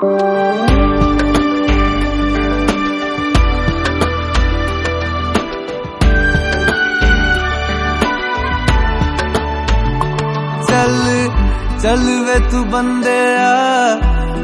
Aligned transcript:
चल 0.00 0.08
चल 11.82 12.04
वे 12.26 12.38
तू 12.50 12.62
बंदे 12.72 13.20
आ 13.36 13.52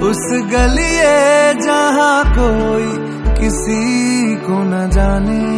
उस 0.09 0.25
गलिए 0.53 1.15
जहाँ 1.65 2.25
कोई 2.39 2.89
किसी 3.41 4.37
को 4.47 4.63
न 4.63 4.89
जाने। 4.91 5.56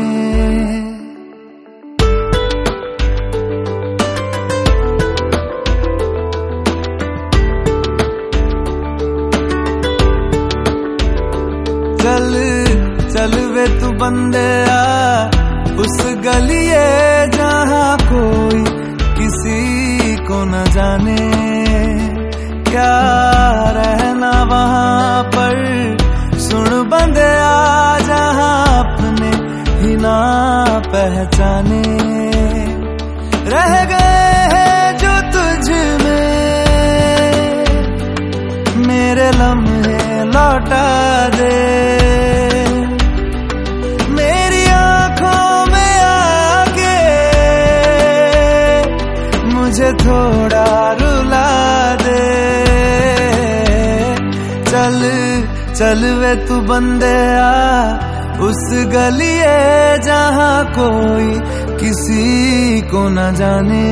वे 13.59 13.81
तू 13.81 13.91
बंदे 13.91 14.65
आ, 14.71 15.25
उस 15.83 16.07
गलिए 16.07 17.27
जहाँ 17.27 17.97
कोई 18.01 18.65
किसी 19.19 20.17
को 20.17 20.45
न 20.45 20.65
जाने। 20.65 21.17
क्या 22.71 22.97
रहना 23.71 24.31
वहाँ 24.43 25.23
पर? 25.23 25.57
सुन 26.39 26.89
बंदे 26.89 27.39
आ, 27.39 27.99
जहाँ 27.99 28.79
अपने 28.79 29.31
ही 29.83 29.97
ना 29.97 30.19
पहचाने। 30.87 31.83
रह 33.53 33.85
गए 33.85 34.31
हैं 34.55 34.97
जो 34.97 35.21
तुझ 35.31 35.71
में। 36.05 36.37
मेरे 38.87 39.31
लम्हे 39.31 40.25
लौटा 40.25 40.98
मुझे 49.79 49.93
थोड़ा 49.95 50.93
रुला 51.01 51.49
दे। 52.03 52.23
चल 54.71 54.97
चल 55.79 56.01
वे 56.19 56.35
तू 56.47 56.57
बंदे 56.67 57.19
आ 57.39 58.43
उस 58.47 58.63
गली 58.95 59.35
है 59.39 59.99
जहाँ 60.03 60.59
कोई 60.79 61.31
किसी 61.79 62.81
को 62.91 63.09
न 63.09 63.31
जाने। 63.39 63.87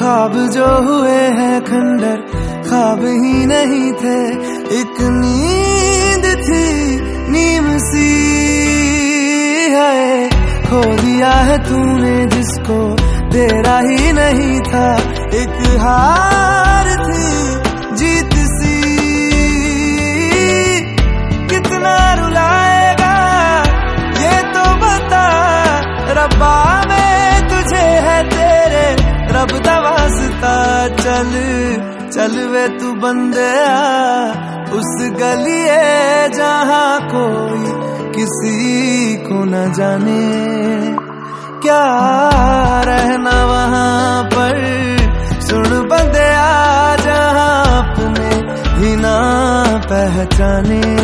ख्वाब 0.00 0.32
जो 0.32 0.66
हुए 0.66 1.18
हैं 1.18 1.60
खंडर, 1.60 2.16
ख्वाब 2.68 2.98
ही 2.98 3.46
नहीं 3.46 3.92
थे। 3.92 4.30
एक 4.80 4.94
नींद 5.00 6.24
थी, 6.24 7.00
नीम 7.30 7.78
सी 7.78 8.14
है। 9.72 10.28
खो 10.62 10.80
दिया 10.84 11.30
है 11.30 11.58
तूने 11.58 12.26
जिसको, 12.26 12.96
तेरा 13.32 13.78
ही 13.78 14.12
नहीं 14.12 14.60
था। 14.60 14.96
एक 15.34 15.78
हार 15.80 16.86
थी, 16.86 17.54
जीत 17.94 18.34
सी। 18.34 18.80
कितना 21.46 22.14
रुलाएगा, 22.14 23.14
ये 24.20 24.42
तो 24.42 24.76
बता। 24.76 25.26
रब्बा 26.12 26.84
में 26.88 27.48
तुझे 27.48 27.84
है 27.84 28.22
तेरे, 28.28 28.96
रब 29.32 29.79
चल 31.10 31.32
चल 32.14 32.48
वे 32.48 32.68
तू 32.68 32.92
बंदे 32.92 33.50
उस 34.76 34.92
गली 35.20 35.64
जहाँ 36.36 37.00
कोई 37.02 37.64
किसी 38.12 39.16
को 39.16 39.44
न 39.44 39.72
जाने। 39.72 40.22
क्या 41.62 41.82
रहना 42.84 43.44
वहाँ 43.44 44.24
पर? 44.24 44.54
सुन 45.40 45.88
बंदे 45.88 46.30
जहाँ 47.04 47.82
अपने 47.82 48.30
ही 48.78 48.96
ना 48.96 49.16
पहचाने। 49.92 50.99